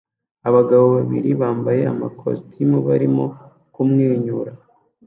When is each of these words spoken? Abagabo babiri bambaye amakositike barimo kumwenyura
Abagabo 0.49 0.85
babiri 0.95 1.29
bambaye 1.41 1.81
amakositike 1.93 2.77
barimo 2.87 3.25
kumwenyura 3.73 4.51